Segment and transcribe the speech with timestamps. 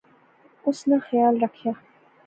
[0.67, 1.75] اس ناں خیال رکھِیاں